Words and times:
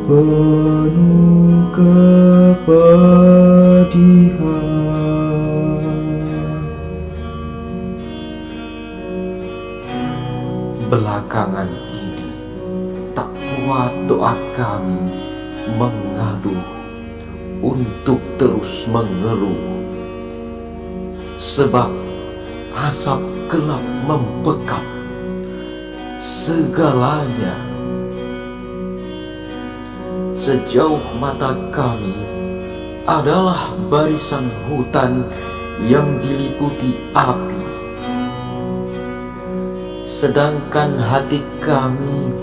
penuh 0.05 1.65
kepedihan. 1.73 2.85
Belakangan 10.85 11.65
kuat 13.55 13.95
doa 14.03 14.35
kami 14.51 15.07
mengadu 15.79 16.55
untuk 17.63 18.19
terus 18.35 18.83
mengeluh. 18.91 19.55
Sebab 21.39 21.87
asap 22.75 23.21
gelap 23.47 23.83
membekap 24.03 24.83
segalanya. 26.19 27.55
Sejauh 30.35 31.01
mata 31.17 31.55
kami 31.71 32.13
adalah 33.07 33.71
barisan 33.87 34.45
hutan 34.67 35.23
yang 35.87 36.19
diliputi 36.19 36.99
api. 37.15 37.63
Sedangkan 40.05 40.99
hati 40.99 41.43
kami 41.63 42.34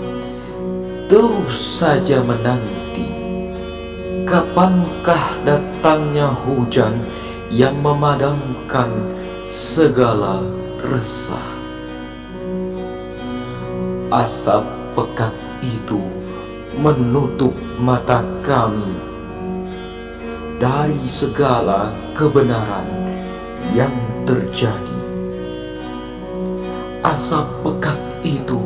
terus 1.11 1.79
saja 1.81 2.23
menanti 2.23 3.07
kapankah 4.23 5.45
datangnya 5.45 6.31
hujan 6.31 6.97
yang 7.53 7.77
memadamkan 7.83 8.89
segala 9.45 10.41
resah? 10.81 11.49
Asap 14.09 14.65
pekat 14.97 15.33
itu 15.61 16.01
menutup 16.77 17.53
mata 17.77 18.25
kami 18.41 18.93
dari 20.57 20.97
segala 21.09 21.93
kebenaran 22.17 22.89
yang 23.73 23.93
terjadi. 24.25 25.01
Asap 27.03 27.45
pekat 27.65 27.99
itu 28.23 28.61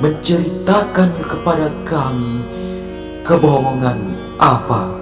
menceritakan 0.00 1.08
kepada 1.24 1.72
kami 1.88 2.44
kebohongan 3.24 4.00
apa 4.36 4.92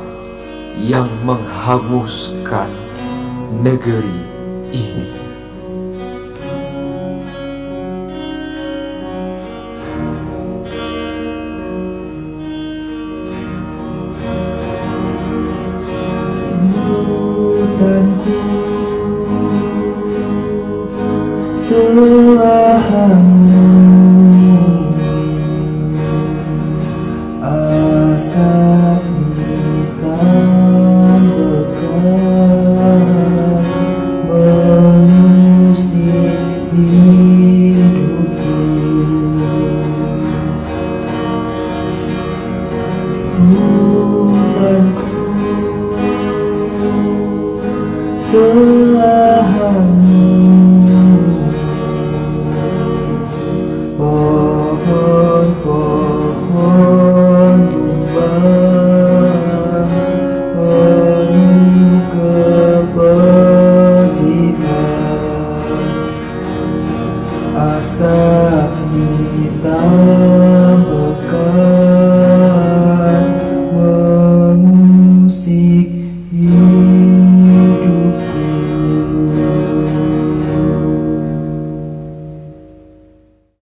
yang 0.78 1.10
menghanguskan 1.26 2.70
negeri 3.62 4.18
ini. 4.70 5.24
hutanku 17.64 18.43